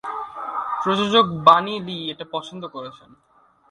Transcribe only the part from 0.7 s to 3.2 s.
প্রযোজক Bunny Lee এটা পছন্দ করছেন।